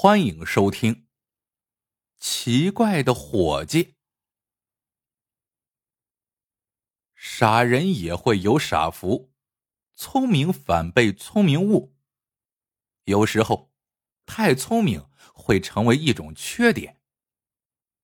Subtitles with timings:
[0.00, 0.94] 欢迎收听
[2.20, 3.84] 《奇怪的伙计》。
[7.16, 9.32] 傻人也会有傻福，
[9.96, 11.96] 聪明反被聪明误。
[13.06, 13.72] 有时候，
[14.24, 17.00] 太聪明会成为一种缺点。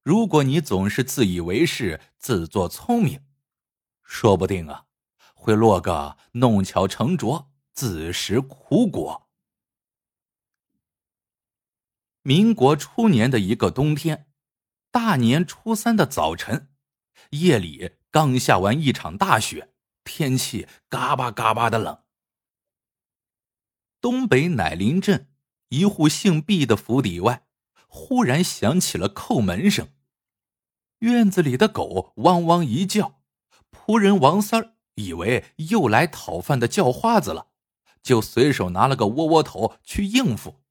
[0.03, 3.25] 如果你总是自以为是、自作聪明，
[4.03, 4.87] 说不定啊，
[5.33, 9.24] 会落个弄巧成拙、自食苦果。
[12.27, 14.29] 民国初年的一个冬天，
[14.91, 16.71] 大年初三的早晨，
[17.33, 19.75] 夜里刚下完一场大雪，
[20.05, 21.99] 天气嘎巴嘎巴的冷。
[24.01, 25.29] 东北乃林镇
[25.69, 27.45] 一户姓毕的府邸外，
[27.89, 29.89] 忽然响起了叩门声。
[31.01, 33.21] 院子里的狗汪汪一叫，
[33.71, 37.49] 仆人王三儿以为又来讨饭的叫花子了，
[38.03, 40.64] 就随手拿了个窝窝头去应付。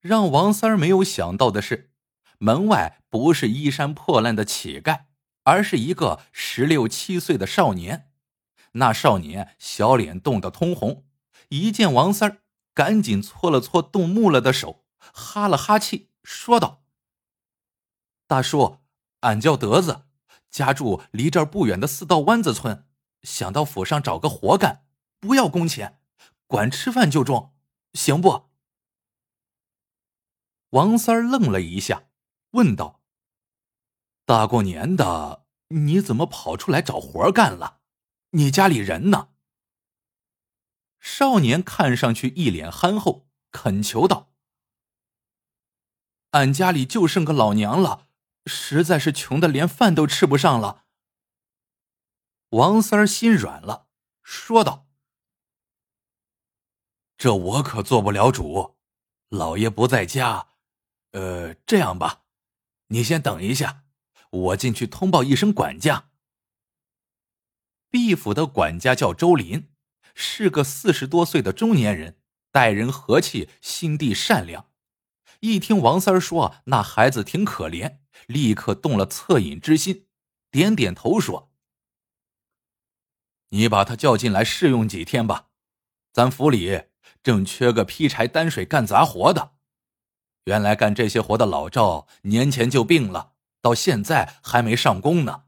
[0.00, 1.90] 让王三儿没有想到的是，
[2.38, 5.06] 门外不是衣衫破烂的乞丐，
[5.42, 8.10] 而是一个十六七岁的少年。
[8.72, 11.04] 那少年小脸冻得通红，
[11.48, 12.38] 一见王三儿，
[12.74, 16.84] 赶紧搓了搓冻木了的手，哈了哈气，说道
[18.28, 18.78] ：“大叔，
[19.20, 20.02] 俺叫德子，
[20.50, 22.84] 家住离这儿不远的四道湾子村，
[23.22, 24.84] 想到府上找个活干，
[25.18, 25.98] 不要工钱，
[26.46, 27.52] 管吃饭就中，
[27.94, 28.47] 行不？”
[30.70, 32.10] 王三愣了一下，
[32.50, 33.00] 问道
[34.26, 37.80] ：“大过年的，你怎么跑出来找活干了？
[38.32, 39.30] 你家里人呢？”
[41.00, 44.34] 少年看上去一脸憨厚，恳求道
[46.32, 48.08] ：“俺家里就剩个老娘了，
[48.44, 50.84] 实在是穷的连饭都吃不上了。”
[52.50, 53.88] 王三心软了，
[54.22, 54.86] 说道
[57.16, 58.76] ：“这我可做不了主，
[59.28, 60.48] 老爷不在家。”
[61.12, 62.24] 呃，这样吧，
[62.88, 63.84] 你先等一下，
[64.30, 66.10] 我进去通报一声管家。
[67.90, 69.70] 毕府的管家叫周林，
[70.14, 72.18] 是个四十多岁的中年人，
[72.52, 74.70] 待人和气，心地善良。
[75.40, 80.06] 一听王三说那孩子挺可怜，立刻动了恻隐之心，
[80.50, 81.50] 点点头说
[83.50, 85.48] ：“你把他叫进来试用几天吧，
[86.12, 86.84] 咱府里
[87.22, 89.56] 正缺个劈柴担水干杂活的。”
[90.48, 95.44] 原来干这些活的老赵年前就病了，到现在还没上工呢。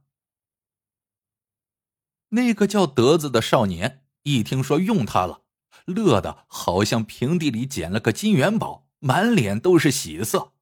[2.28, 5.40] 那个叫德子的少年一听说用他了，
[5.86, 10.52] 乐得好像平地里捡了个金元宝，满脸都是喜色。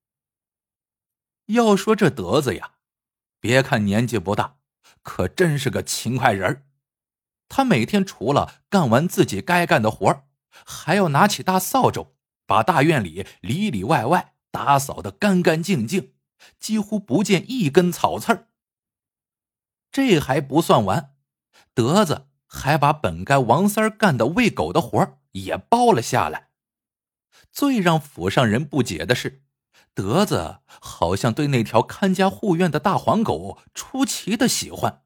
[1.47, 2.75] 要说这德子呀，
[3.41, 4.59] 别看年纪不大，
[5.03, 6.65] 可真是个勤快人
[7.49, 10.23] 他每天除了干完自己该干的活
[10.65, 12.15] 还要拿起大扫帚。
[12.49, 16.15] 把大院里里里外外打扫的干干净净，
[16.59, 18.49] 几乎不见一根草刺儿。
[19.93, 21.15] 这还不算完，
[21.75, 26.49] 德子还把本该王三干的喂狗的活也包了下来。
[27.53, 29.43] 最让府上人不解的是，
[29.93, 35.03] 德子好像对那条看家护院的大黄狗出奇的喜欢。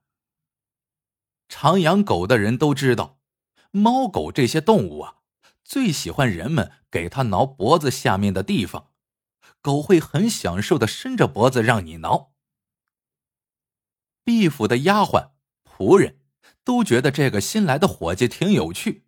[1.49, 3.19] 常养狗的人都知道，
[3.73, 5.17] 猫狗这些动物啊。
[5.73, 8.93] 最喜欢人们给他挠脖子下面的地方，
[9.63, 12.35] 狗会很享受的伸着脖子让你挠。
[14.23, 15.31] 毕府的丫鬟、
[15.65, 16.21] 仆人，
[16.63, 19.07] 都觉得这个新来的伙计挺有趣。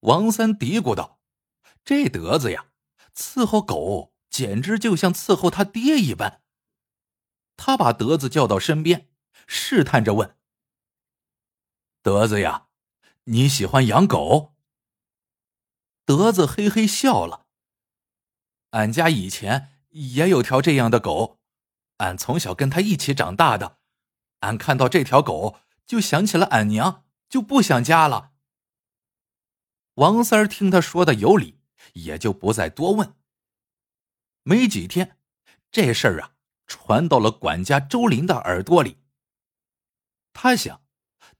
[0.00, 1.18] 王三嘀咕道
[1.82, 2.66] ：“这德子呀，
[3.16, 6.42] 伺候狗简直就像伺候他爹一般。”
[7.56, 9.08] 他把德子叫到身边，
[9.46, 10.36] 试探着问
[12.04, 12.66] ：“德子呀，
[13.24, 14.56] 你喜欢养狗？”
[16.10, 17.46] 德子嘿嘿笑了。
[18.70, 21.38] 俺家以前也有条这样的狗，
[21.98, 23.78] 俺从小跟它一起长大的。
[24.40, 28.32] 俺看到这条狗，就想起了俺娘，就不想家了。
[29.94, 31.60] 王三儿听他说的有理，
[31.92, 33.14] 也就不再多问。
[34.42, 35.16] 没几天，
[35.70, 36.32] 这事儿啊
[36.66, 38.96] 传到了管家周林的耳朵里。
[40.32, 40.82] 他想，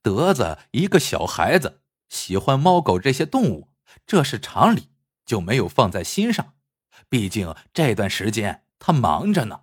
[0.00, 3.69] 德子一个小孩子，喜欢猫狗这些动物。
[4.06, 4.90] 这是常理，
[5.24, 6.54] 就没有放在心上。
[7.08, 9.62] 毕竟这段时间他忙着呢。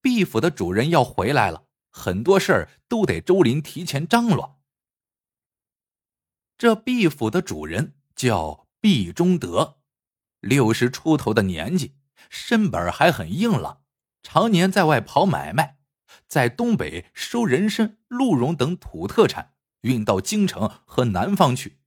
[0.00, 4.60] 毕府的主人要回来了，很多事儿都得周林提前张罗。
[6.58, 9.78] 这毕府的主人叫毕忠德，
[10.40, 11.96] 六十出头的年纪，
[12.30, 13.82] 身板还很硬朗，
[14.22, 15.78] 常年在外跑买卖，
[16.26, 21.78] 在东北收人参、鹿茸等土特产，运到京城和南方去。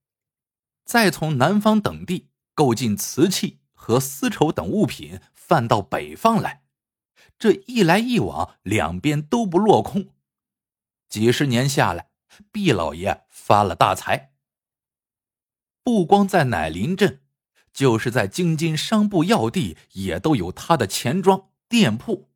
[0.86, 6.64] 再从南方等地购进瓷器和丝绸等物品贩到北方来。
[7.38, 10.10] 这一来一往，两边都不落空。
[11.10, 12.10] 几十年下来，
[12.52, 14.32] 毕老爷发了大财。
[15.84, 17.22] 不光在乃林镇，
[17.74, 22.30] 就是在京津商埠要地，也都有他的钱庄店铺，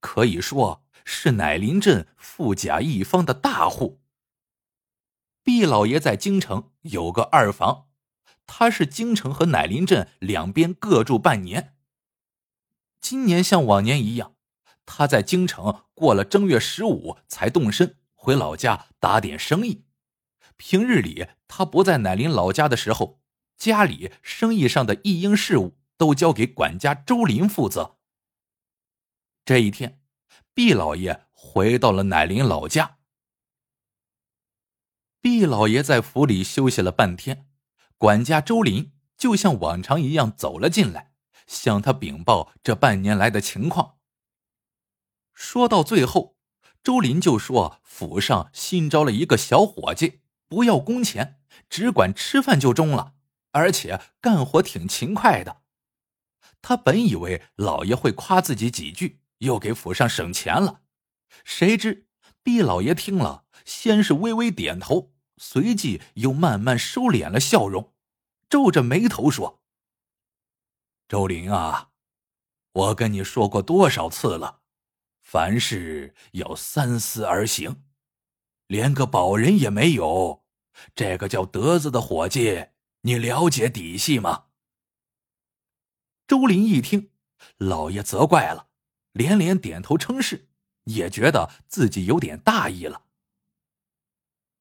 [0.00, 4.00] 可以说是乃林镇富甲一方的大户。
[5.42, 7.87] 毕老爷在京城有个二房，
[8.48, 11.76] 他是京城和乃林镇两边各住半年。
[13.00, 14.34] 今年像往年一样。
[14.90, 19.84] 他在京城过了正月十五才动身回老家打点生意。
[20.56, 23.20] 平日里他不在乃林老家的时候，
[23.58, 27.98] 家里生意上的一应事务都交给管家周林负责。
[29.44, 30.00] 这一天，
[30.54, 32.96] 毕老爷回到了乃林老家。
[35.20, 37.47] 毕老爷在府里休息了半天，
[37.98, 41.12] 管家周林就像往常一样走了进来，
[41.48, 43.96] 向他禀报这半年来的情况。
[45.34, 46.36] 说到最后，
[46.82, 53.14] 周林就说：“府上新招了一个小伙计，不要工钱，只管吃饭就中了，
[53.50, 55.62] 而且干活挺勤快的。”
[56.62, 60.82] 他本以为老爷会夸自己几句，又给府上省钱了，
[61.44, 62.06] 谁知
[62.44, 67.94] 毕老爷听了，先是微微点头，随即又慢慢收敛了笑容，
[68.48, 69.62] 皱着眉头说
[71.08, 71.90] ：“周林啊，
[72.72, 74.62] 我跟你说过多少次了。”
[75.22, 77.84] 凡事要三思而行，
[78.66, 80.46] 连个保人也没有，
[80.94, 82.68] 这个叫德子的伙计，
[83.02, 84.46] 你了解底细吗？
[86.26, 87.10] 周林一听，
[87.58, 88.68] 老爷责怪了，
[89.12, 90.48] 连连点头称是，
[90.84, 93.07] 也觉得自己有点大意了。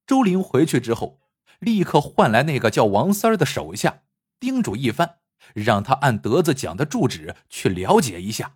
[0.08, 1.20] 周林回去之后，
[1.60, 4.04] 立刻唤来那个叫王三儿的手下，
[4.40, 5.20] 叮嘱一番，
[5.54, 8.56] 让他按德子讲的住址去了解一下。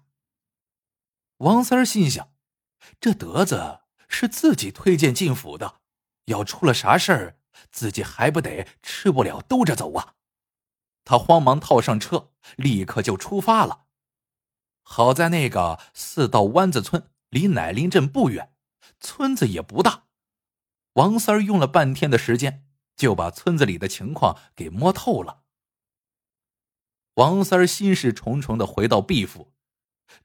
[1.40, 2.32] 王三儿心想
[3.02, 5.82] ：“这德子是自己推荐进府的，
[6.26, 7.38] 要出了啥事儿，
[7.70, 10.14] 自己还不得吃不了兜着走啊？”
[11.04, 13.86] 他慌忙套上车，立刻就出发了。
[14.84, 18.54] 好在那个四道湾子村离乃林镇不远，
[19.02, 20.06] 村子也不大。
[20.94, 22.66] 王三儿用了半天的时间，
[22.96, 25.44] 就把村子里的情况给摸透了。
[27.16, 29.54] 王三儿心事重重的回到毕府。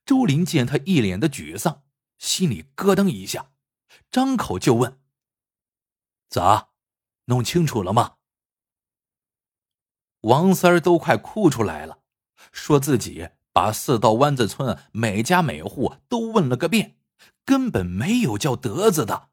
[0.04, 1.84] 周林见他一脸的沮丧，
[2.18, 3.52] 心里咯噔一下，
[4.10, 5.00] 张口就问
[6.28, 6.70] ：“咋，
[7.26, 8.16] 弄清楚了吗？”
[10.22, 12.00] 王三儿都快哭出来了，
[12.50, 16.98] 说自己把四道湾子村每家每户都问了个遍，
[17.44, 19.30] 根本没有叫德子的。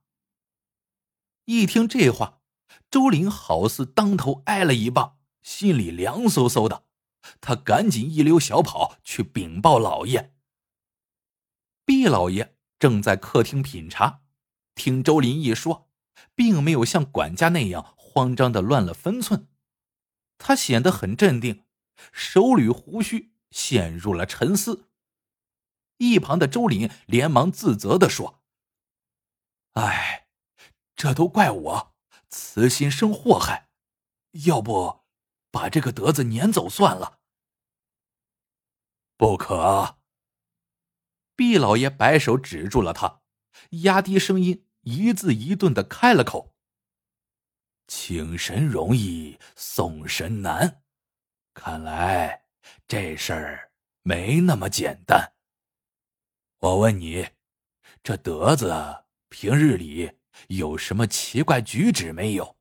[1.45, 2.41] 一听这话，
[2.89, 6.85] 周林好似当头挨了一棒，心里凉飕飕的，
[7.41, 10.33] 他赶紧一溜小跑去禀报老爷。
[11.85, 14.21] 毕老爷正在客厅品茶，
[14.73, 15.89] 听周林一说，
[16.33, 19.47] 并没有像管家那样慌张的乱了分寸，
[20.37, 21.65] 他显得很镇定，
[22.13, 24.87] 手捋胡须，陷入了沉思。
[25.97, 28.41] 一旁的周林连忙自责的说
[29.73, 30.22] ：“哎，
[31.03, 31.93] 这都怪我
[32.29, 33.67] 慈心生祸害，
[34.45, 35.01] 要不
[35.51, 37.19] 把这个德子撵走算了。”
[39.19, 39.97] 不可。
[41.35, 43.21] 毕老爷摆手止住了他，
[43.83, 46.55] 压低声音，一字一顿的开了口
[47.85, 50.83] ：“请神容易送神难，
[51.53, 52.45] 看来
[52.87, 55.33] 这事儿没那么简单。
[56.59, 57.31] 我问你，
[58.01, 62.57] 这德子平日里有什么奇怪举止没有？”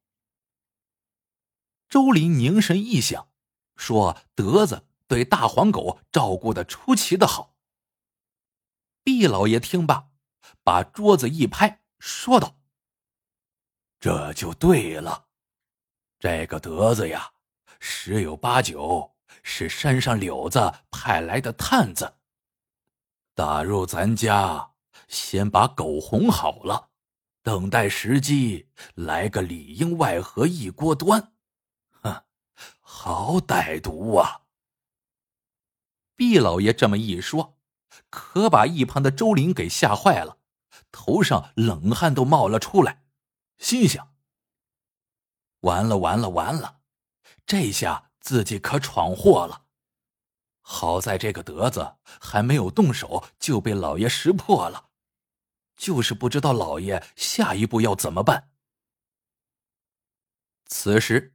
[1.88, 3.28] 周林凝神一想，
[3.76, 7.54] 说：“德子对大黄狗照顾的出奇的好。”
[9.04, 10.10] 毕老爷听罢，
[10.62, 12.56] 把桌子一拍，说道
[13.98, 15.26] ：“这就对了，
[16.18, 17.32] 这个德子呀，
[17.80, 22.14] 十有八九是山上柳子派来的探子，
[23.34, 24.74] 打入咱家，
[25.08, 26.91] 先把狗哄好了，
[27.42, 31.32] 等待时机来个里应外合一锅端。
[32.02, 32.24] 哼，
[32.80, 34.42] 好歹毒啊！”
[36.16, 37.58] 毕老爷这么一说。
[38.08, 40.38] 可把一旁的周林给吓坏了，
[40.90, 43.04] 头上冷汗都冒了出来，
[43.58, 44.14] 心想：
[45.60, 46.80] 完了完了完了，
[47.44, 49.66] 这下自己可闯祸了。
[50.62, 54.88] 好在这个德子还没有动手就被老爷识破了，
[55.82, 58.50] 就是不知道老爷下一步要怎么办。
[60.66, 61.34] 此时，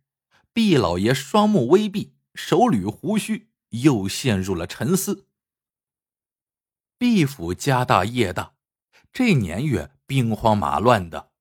[0.53, 5.27] 毕老爷双目微闭，手捋胡须，又陷入了沉思。
[6.97, 8.53] 毕府家大业大，
[9.11, 11.31] 这年月兵荒马乱的，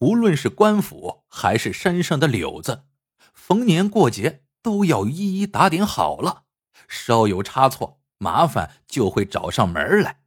[0.00, 2.86] 无论是官府还是山上的柳子，
[3.32, 6.46] 逢年过节都要一一打点好了，
[6.88, 10.24] 稍有差错，麻烦就会找上门来。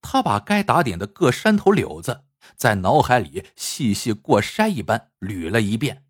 [0.00, 2.24] 他把该打点的各山头柳子
[2.56, 6.04] 在脑海里细细过筛一般捋了一遍，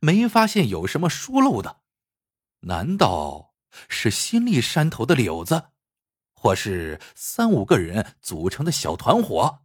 [0.00, 1.80] 没发现有什么疏漏的。
[2.60, 3.54] 难道
[3.88, 5.70] 是新立山头的柳子？
[6.34, 9.60] 或是三五个人组成的小团伙。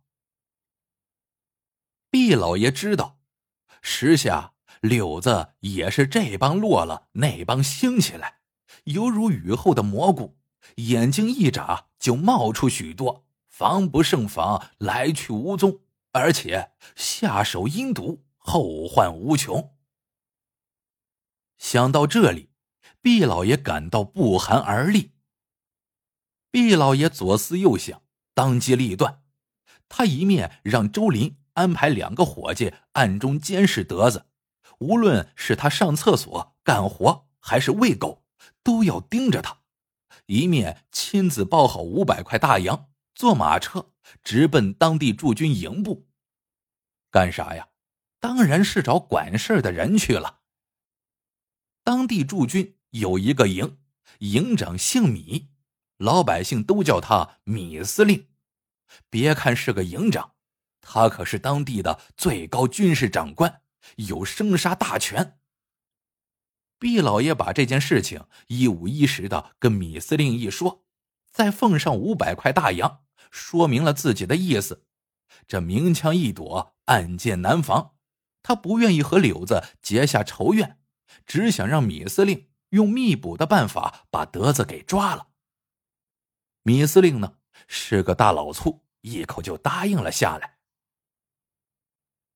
[2.09, 3.19] 毕老爷知道，
[3.81, 8.39] 时下柳子也是这帮落了，那帮兴起来，
[8.85, 10.37] 犹如雨后的蘑菇，
[10.75, 13.26] 眼睛一眨就冒出许多，
[13.57, 15.79] 防不胜防，来去无踪，
[16.11, 19.75] 而且下手阴毒，后患无穷。
[21.57, 22.51] 想到这里，
[23.01, 25.13] 毕老爷感到不寒而栗。
[26.51, 28.03] 毕老爷左思右想，
[28.35, 29.23] 当机立断，
[29.89, 34.27] 他一面让周林安排两个伙计暗中监视德子，
[34.77, 38.23] 无论是他上厕所、干活还是喂狗，
[38.61, 39.63] 都要盯着他；
[40.27, 43.93] 一面亲自包好五百块大洋，坐马车
[44.24, 46.07] 直奔当地驻军营部。
[47.09, 47.69] 干啥呀？
[48.19, 50.41] 当然是找管事的人去了。
[51.83, 53.79] 当地驻军有一个营，
[54.19, 55.50] 营长姓米。
[55.97, 58.27] 老百姓都叫他米司令，
[59.09, 60.36] 别看是个营长，
[60.79, 63.63] 他可是当地的最高军事长官，
[63.95, 65.39] 有生杀大权。
[66.77, 70.86] 毕老爷把这件事情一五一十的跟米司令一说，
[71.31, 74.86] 再奉上五百块大洋，说明了自己的意思。
[75.48, 77.96] 这明枪易躲，暗箭难防，
[78.43, 80.79] 他不愿意和柳子结下仇怨，
[81.25, 85.29] 只想让米司令用密捕的办法把德子给抓了。
[86.63, 90.57] 米司令呢是个大老粗，一口就答应了下来。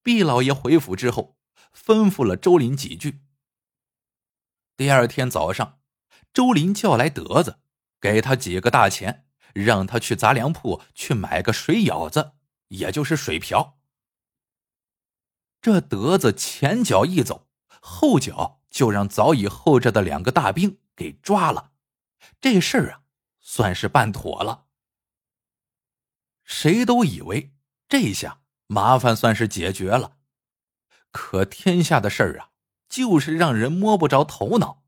[0.02, 1.36] 毕老爷回府之后，
[1.74, 3.20] 吩咐了周林几句。
[4.76, 5.80] 第二天早上，
[6.32, 7.60] 周林叫来德子，
[8.00, 12.32] 给他几个大钱，让他去杂粮铺去买个水舀子，
[12.68, 13.78] 也就是水瓢。
[15.60, 17.48] 这德子前脚一走，
[17.80, 21.72] 后脚就让早已候着的两个大兵给抓了。
[22.40, 22.98] 这事儿啊。
[23.44, 24.66] 算是办妥了，
[26.44, 27.52] 谁都以为
[27.88, 30.16] 这下麻烦算是解决了。
[31.10, 32.50] 可天下的事儿啊，
[32.88, 34.84] 就是让人摸不着头脑。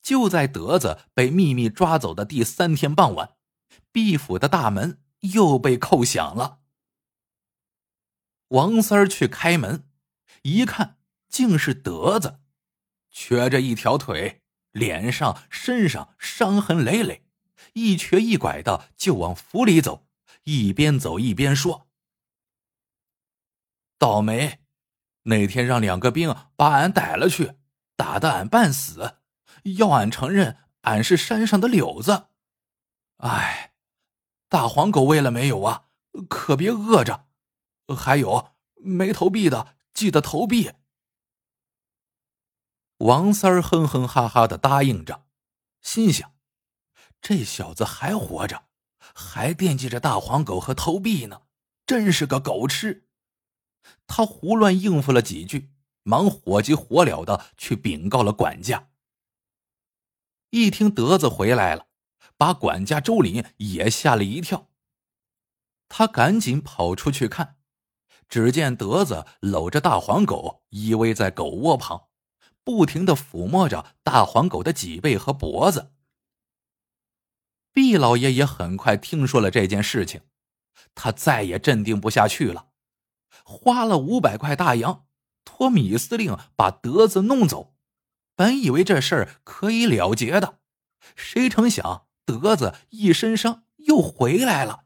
[0.00, 3.35] 就在德子被秘密抓走的第三天傍晚，
[3.96, 6.60] 毕府的大门又被扣响了。
[8.48, 9.88] 王三儿去开门，
[10.42, 10.98] 一看
[11.30, 12.40] 竟是德子，
[13.10, 17.26] 瘸着一条腿，脸上、身上伤痕累累。
[17.72, 20.06] 一瘸一拐的就往府里走，
[20.42, 21.88] 一边走一边说
[23.96, 24.60] ：“倒霉，
[25.22, 27.54] 那天让两个兵把俺逮了去，
[27.96, 29.20] 打得俺半死，
[29.78, 32.26] 要俺承认俺是山上的柳子。
[33.16, 33.65] 哎，
[34.56, 35.88] 大黄狗喂了没有啊？
[36.30, 37.26] 可别饿着。
[37.94, 40.72] 还有没投币的，记得投币。”
[42.96, 45.26] 王三儿哼哼哈哈的答应着，
[45.82, 46.32] 心想。
[47.20, 48.64] 这小子还活着，
[48.98, 51.42] 还惦记着大黄狗和投币呢，
[51.84, 53.10] 真是个狗吃。
[54.06, 55.70] 他胡乱应付了几句，
[56.02, 58.88] 忙火急火燎的去禀告了管家。
[60.48, 61.85] 一听德子回来了，
[62.36, 64.68] 把管家周林也吓了一跳。
[65.88, 67.56] 他赶紧跑出去看，
[68.28, 72.08] 只见德子搂着大黄狗依偎在狗窝旁，
[72.64, 75.92] 不停的抚摸着大黄狗的脊背和脖子。
[77.72, 80.22] 毕老爷也很快听说了这件事情，
[80.94, 82.70] 他再也镇定不下去了，
[83.44, 85.06] 花了五百块大洋，
[85.44, 87.76] 托米司令把德子弄走。
[88.34, 90.58] 本以为这事儿可以了结的，
[91.14, 94.84] 谁成想德子一身伤又回来了。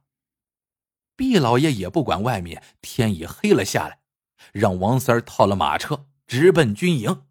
[1.17, 4.01] 毕老爷也不管外面天已黑了下来，
[4.53, 7.27] 让王三儿套了马车，直奔军营。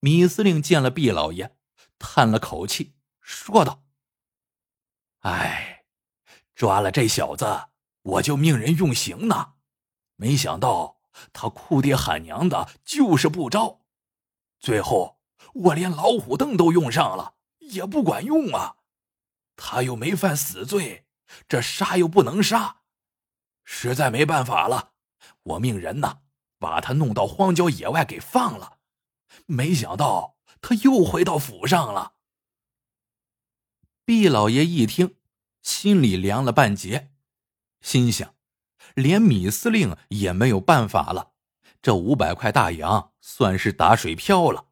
[0.00, 1.56] 米司令见了毕老爷，
[1.98, 3.82] 叹了口气，说道。
[5.20, 5.84] 哎，
[6.54, 7.68] 抓了这小子，
[8.02, 9.54] 我就命人用刑呢。
[10.16, 11.00] 没想到
[11.32, 13.80] 他哭爹喊娘的，就是不招。
[14.60, 15.20] 最后
[15.54, 17.33] 我连老虎凳都用上了，
[17.70, 18.76] 也不管用啊。
[19.56, 21.06] 他又没犯死罪，
[21.48, 22.82] 这杀又不能杀，
[23.64, 24.92] 实在没办法了。
[25.42, 26.18] 我命人呐，
[26.58, 28.78] 把他弄到荒郊野外给放了。
[29.46, 32.14] 没想到他又回到府上了。
[34.04, 35.16] 毕老爷一听，
[35.62, 37.12] 心里凉了半截，
[37.80, 38.34] 心想：
[38.94, 41.32] 连米司令也没有办法了，
[41.80, 44.66] 这五百块大洋算是打水漂了。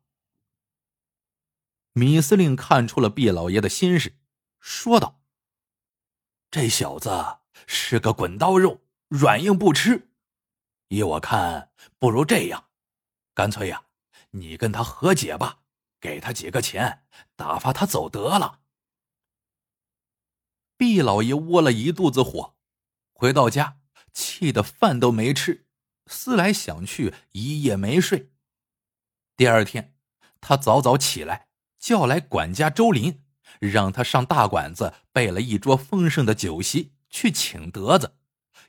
[1.95, 4.19] 米司令看出了毕老爷的心事，
[4.61, 5.21] 说道
[6.51, 7.11] ：“这小子
[7.67, 10.11] 是个滚刀肉，软硬不吃。
[10.89, 12.71] 依我看，不如这样，
[13.35, 13.85] 干脆呀，
[14.31, 15.65] 你跟他和解吧，
[16.01, 17.05] 给他几个钱，
[17.37, 18.61] 打发他走得了。”
[20.79, 22.57] 毕老爷窝了一肚子火，
[23.13, 23.81] 回到家
[24.15, 25.67] 气得饭都没吃，
[26.07, 28.33] 思来想去，一夜没睡。
[29.37, 29.95] 第二天，
[30.41, 31.51] 他早早起来。
[31.83, 33.25] 叫来管家周林，
[33.59, 38.15] 让他上大馆子备了一桌丰盛的酒席去请德子，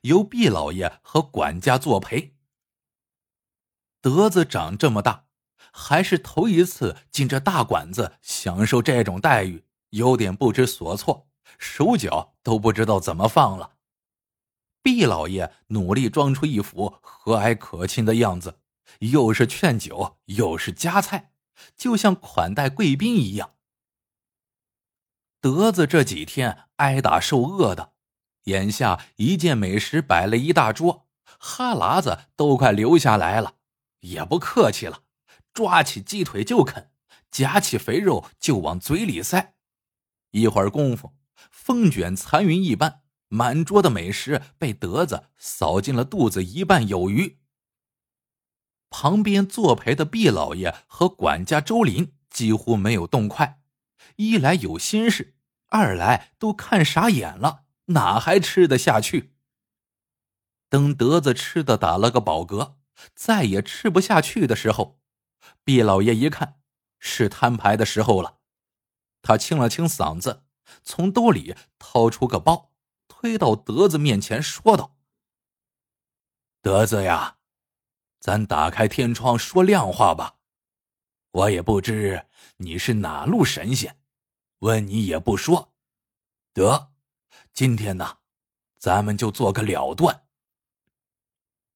[0.01, 2.35] 由毕老爷和管家作陪。
[4.01, 5.25] 德子长这么大，
[5.71, 11.27] 还是头一次进这大馆子享受这种待遇，有点不知所措，
[11.59, 13.73] 手脚都不知道怎么放了。
[14.81, 18.57] 毕老爷努力装出一副和蔼可亲的样子，
[19.01, 21.32] 又是劝酒，又是夹菜。
[21.75, 23.55] 就像款待贵宾一样。
[25.41, 27.93] 德子这几天挨打受饿的，
[28.45, 31.07] 眼下一见美食摆了一大桌，
[31.37, 33.55] 哈喇子都快流下来了，
[33.99, 35.03] 也不客气了，
[35.53, 36.91] 抓起鸡腿就啃，
[37.29, 39.55] 夹起肥肉就往嘴里塞。
[40.31, 41.13] 一会儿功夫，
[41.51, 47.42] 风卷残云一般，满桌的美食被德子扫进了肚子一半有余。
[48.95, 53.59] 旁边作陪的毕老爷和管家周林几乎没有动筷，
[54.17, 55.35] 一来有心事，
[55.69, 59.33] 二来都看傻眼了，哪还吃得下去？
[60.69, 62.75] 等德子吃的打了个饱嗝，
[63.15, 64.99] 再也吃不下去的时候，
[65.63, 66.59] 毕老爷一看
[66.99, 68.37] 是摊牌的时候了，
[69.23, 70.43] 他清了清嗓子，
[70.83, 72.71] 从兜里掏出个包，
[73.07, 74.95] 推到德子面前，说道
[76.61, 77.37] ：“德子呀。”
[78.23, 80.37] 咱打开天窗说亮话吧，
[81.31, 83.99] 我也不知你是哪路神仙，
[84.59, 85.73] 问你也不说。
[86.53, 86.93] 得，
[87.53, 88.19] 今天呢，
[88.77, 90.23] 咱们就做个了断。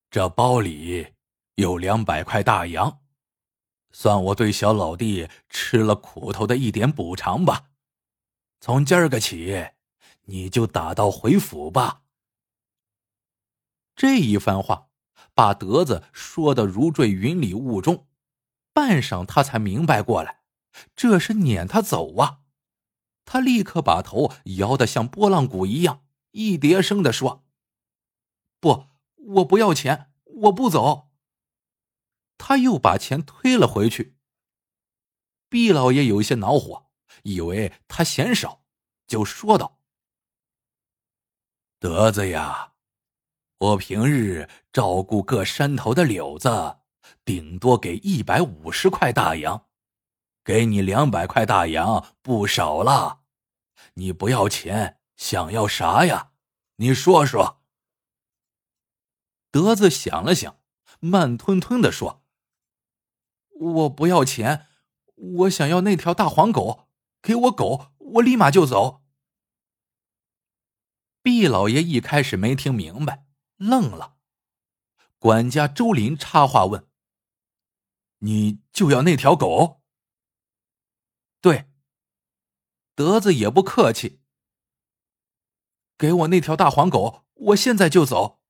[0.10, 1.16] 这包里
[1.56, 3.02] 有两百块大洋，
[3.92, 7.72] 算我对小老弟吃了苦头的一点补偿吧。
[8.62, 9.68] 从今儿个起，
[10.22, 12.04] 你就打道回府吧。
[13.98, 14.87] 这一番话。
[15.38, 18.08] 把德子说的如坠云里雾中，
[18.74, 20.42] 半晌他才明白过来，
[20.96, 22.40] 这是撵他走啊！
[23.24, 27.46] 他立刻把头摇得像拨浪鼓一样，一叠声的说
[28.60, 31.12] ：“不，我不要钱，我不走。”
[32.40, 34.18] 他又把钱推了回去。
[35.50, 36.88] 毕老爷有些恼火，
[37.22, 38.64] 以为他嫌少，
[39.06, 39.78] 就说道
[41.78, 42.74] ：“德子呀。”
[43.60, 46.78] 我平日照顾各山头的柳子，
[47.26, 49.66] 顶多给一百五十块大洋，
[50.44, 53.22] 给你两百块大洋不少了。
[53.96, 56.34] 你不要钱，想要啥呀？
[56.76, 57.64] 你说说。
[59.50, 60.60] 德子想了想，
[61.00, 62.24] 慢吞吞的说
[63.60, 64.68] ：“我不要钱，
[65.16, 66.90] 我想要那条大黄狗，
[67.24, 69.02] 给我狗，我立马就走。”
[71.24, 73.27] 毕老爷一开始没听明白。
[73.58, 74.18] 愣了，
[75.20, 76.88] 管家周林插话问
[78.20, 79.82] ：“你就要那条狗？”
[81.42, 81.70] 对，
[82.96, 84.22] 德子也不客气，
[85.98, 88.42] 给我那条大黄狗，我现在就走。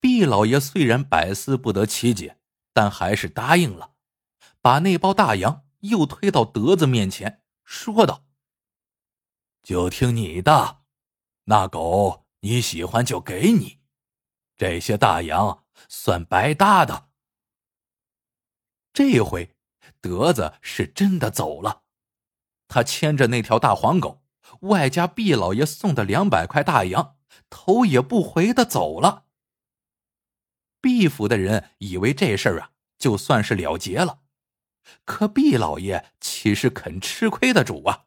[0.00, 2.40] 毕老爷虽然百思不得其解，
[2.72, 3.94] 但还是答应了，
[4.60, 8.24] 把那包大洋又推到德子面前，说道
[9.62, 10.84] ：“就听你的，
[11.44, 13.80] 那狗。”你喜欢就给你，
[14.56, 17.08] 这些大洋算白搭的。
[18.92, 19.56] 这回
[20.00, 21.82] 德子是真的走了，
[22.68, 24.22] 他牵着那条大黄狗，
[24.60, 27.16] 外加毕老爷送的两百块大洋，
[27.50, 29.24] 头也不回的走了。
[30.80, 34.20] 毕府的人以为这事儿啊就算是了结了，
[35.04, 38.04] 可毕老爷岂是肯吃亏的主啊？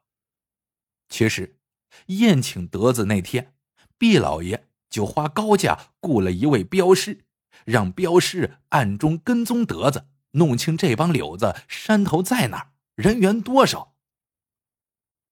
[1.10, 1.60] 其实
[2.06, 3.58] 宴请德子那天。
[4.00, 7.26] 毕老爷就花高价雇了一位镖师，
[7.66, 13.94] 让镖师暗中跟踪德子，弄清这帮柳子山头在哪儿，人员多少。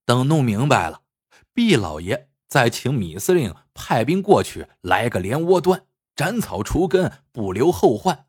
[0.06, 1.03] 等弄明白了，
[1.53, 8.27] 毕老爷再请米司令派兵过去，来个连窝端，斩草除根，不留后患，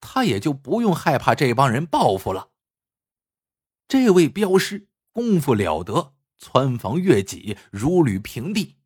[0.00, 2.50] 他也就不用害怕这帮人报复了。
[3.88, 8.76] 这位镖师功夫了得，穿房越脊，如履平地。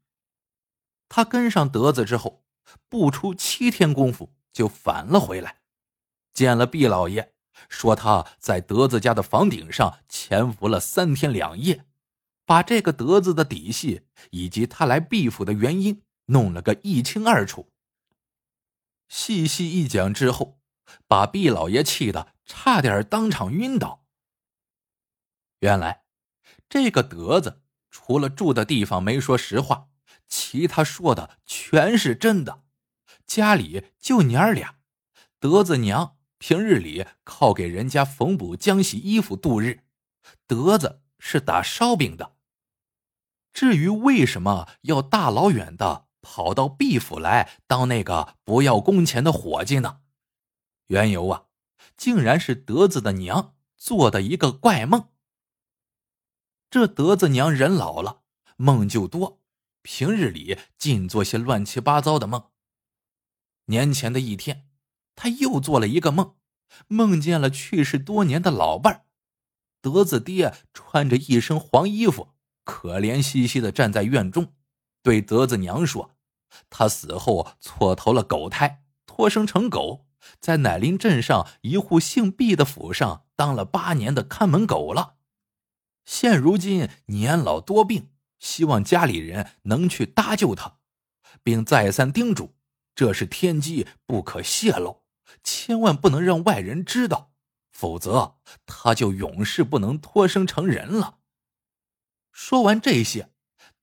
[1.16, 2.42] 他跟上德子之后，
[2.88, 5.60] 不出七天功夫就返了回来，
[6.32, 7.32] 见了毕老爷，
[7.68, 11.86] 说他在德子家的房顶上潜伏了三天两夜，
[12.44, 17.70] 把这个德子的底细以及他来毕府的原因弄了个一清二楚。
[19.06, 20.58] 细细一讲之后，
[21.06, 24.04] 把毕老爷气得差点当场晕倒。
[25.60, 26.02] 原来，
[26.68, 29.90] 这个德子除了住的地方没说实话。
[30.36, 32.64] 其他说的全是真的，
[33.24, 34.80] 家里就娘儿俩，
[35.38, 39.84] 德子娘平日里靠给人家缝补浆洗衣服度日，
[40.48, 42.34] 德子是打烧饼的。
[43.52, 50.00] 至于为什么要大老远的跑到毕府来当那个不要工钱的伙计呢？
[50.88, 51.44] 缘由啊，
[51.96, 55.10] 竟然是德子的娘做的一个怪梦。
[56.68, 58.22] 这德子娘人老了，
[58.56, 59.43] 梦就多。
[59.84, 62.44] 平日里尽做些乱七八糟的梦。
[63.66, 64.66] 年前的一天，
[65.14, 66.36] 他又做了一个梦，
[66.88, 69.04] 梦见了去世多年的老伴儿
[69.82, 72.30] 德子爹，穿着一身黄衣服，
[72.64, 74.54] 可怜兮兮的站在院中，
[75.02, 76.16] 对德子娘说
[76.70, 80.06] ：“他死后错投了狗胎，托生成狗，
[80.40, 85.16] 在乃林镇上一户姓毕的府上当了八年的看门狗了，
[86.06, 88.08] 现如今年老多病。”
[88.44, 90.76] 希望家里人能去搭救他，
[91.42, 92.54] 并再三叮嘱：
[92.94, 95.02] 这是天机，不可泄露，
[95.42, 97.32] 千万不能让外人知道，
[97.72, 101.20] 否则他就永世不能脱生成人了。
[102.32, 103.32] 说完这些，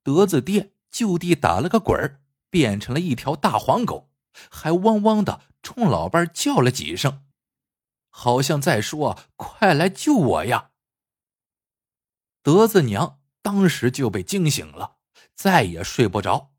[0.03, 2.21] 德子爹就地打了个滚儿，
[2.51, 4.11] 变成了一条大黄狗，
[4.51, 7.25] 还汪汪的冲老伴叫了几声，
[8.11, 10.69] 好像在说：“快来救我呀！”
[12.43, 13.20] 德子娘。
[13.41, 14.97] 当时就被惊醒了，
[15.33, 16.53] 再也睡不着。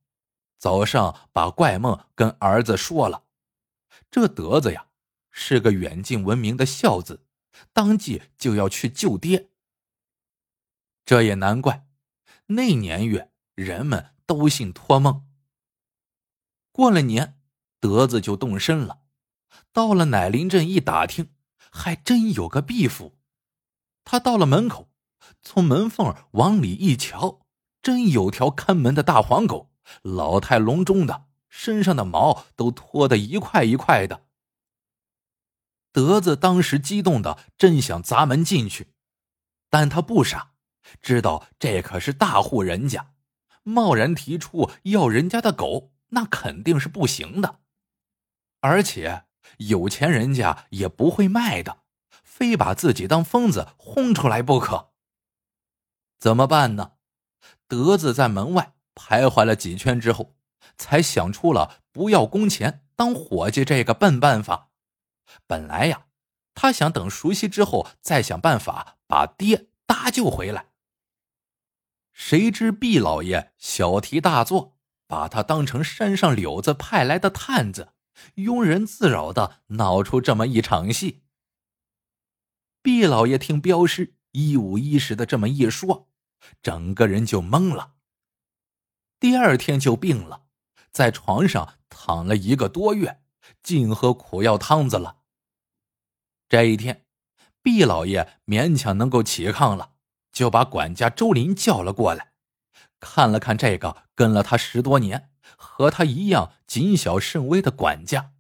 [0.59, 3.25] 早上把怪梦跟儿子说了，
[4.11, 4.89] 这德子呀
[5.31, 7.27] 是个远近闻名的孝子，
[7.73, 9.51] 当即就要去救爹。
[11.05, 11.89] 这也难怪，
[12.47, 15.27] 那年月人们都信托梦。
[16.71, 17.41] 过了年，
[17.81, 19.03] 德子就动身了，
[19.73, 21.35] 到了乃林镇一打听，
[21.73, 23.19] 还真有个毕府。
[24.05, 24.92] 他到了门口。
[25.41, 27.41] 从门缝往里一瞧，
[27.83, 29.71] 真有条看门的大黄狗，
[30.03, 34.25] 老态龙钟的，身上的毛都脱得一块一块的。
[35.93, 38.95] 德子当时激动的真想砸门进去，
[39.69, 40.53] 但他不傻，
[41.03, 43.13] 知道这可是大户人家，
[43.63, 47.61] 贸然提出要人家的狗，那肯定是不行的。
[48.61, 49.25] 而且
[49.59, 51.83] 有钱人家也不会卖的，
[52.23, 54.92] 非把自己当疯子轰出来不可。
[56.23, 56.93] 怎么办呢？
[57.67, 60.37] 德子在门外徘徊了几圈之后，
[60.79, 64.71] 才想出了不要工钱当伙计这个笨办法。
[65.49, 66.07] 本来呀，
[66.55, 70.67] 他想等熟悉之后再想办法把爹搭救回来。
[72.13, 77.95] 谁知毕老爷小题大做，把他当成山上柳子派来的探子，
[78.37, 81.25] 庸人自扰的闹出这么一场戏。
[82.81, 86.11] 毕老爷听镖师一五一十的这么一说。
[86.63, 87.95] 整个人就懵了。
[89.21, 90.47] 第二天就病了，
[90.91, 93.23] 在床上躺了一个多月，
[93.63, 95.19] 净喝苦药汤子了。
[96.49, 97.07] 这一天，
[97.63, 99.95] 毕老爷勉强能够起炕了，
[100.33, 102.33] 就把管家周林叫了过来，
[102.99, 108.33] 看了看这个跟了他十多年、和他一样谨小慎微的管家，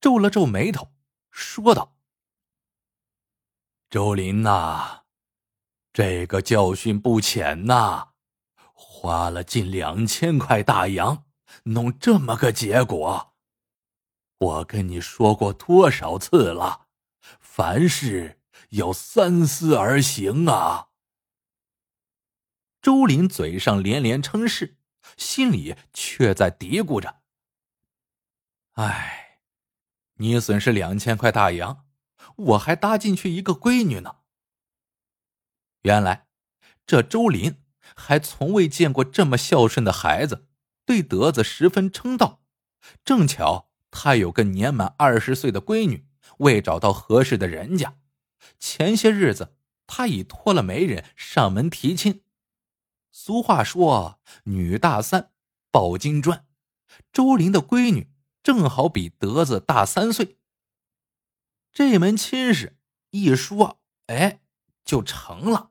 [0.00, 0.88] 皱了皱眉头，
[1.30, 1.96] 说道
[3.90, 5.01] ：“周林呐。”
[5.92, 8.08] 这个教训不浅呐，
[8.72, 11.26] 花了近两千块大洋，
[11.64, 13.34] 弄这么个结果。
[14.38, 16.86] 我跟你说过多少次了，
[17.38, 20.88] 凡事要三思而行啊。
[22.80, 24.78] 周林嘴上连连称是，
[25.18, 27.20] 心里却在嘀咕着
[28.74, 29.40] ：“哎，
[30.14, 31.84] 你损失两千块大洋，
[32.36, 34.16] 我还搭进去一个闺女呢。”
[35.82, 36.28] 原来，
[36.86, 37.56] 这周林
[37.96, 40.46] 还从未见过这么孝顺的孩子，
[40.86, 42.40] 对德子十分称道。
[43.04, 46.06] 正巧他有个年满二十岁的闺女，
[46.38, 47.96] 未找到合适的人家。
[48.60, 49.56] 前些日子，
[49.88, 52.22] 他已托了媒人上门提亲。
[53.10, 55.32] 俗话说“女大三，
[55.72, 56.46] 抱金砖”，
[57.12, 58.12] 周林的闺女
[58.44, 60.38] 正好比德子大三岁。
[61.72, 62.78] 这门亲事
[63.10, 64.38] 一说，哎。
[64.84, 65.70] 就成了。